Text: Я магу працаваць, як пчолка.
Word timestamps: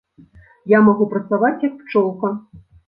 Я 0.73 0.79
магу 0.87 1.05
працаваць, 1.13 1.55
як 1.69 1.81
пчолка. 1.85 2.37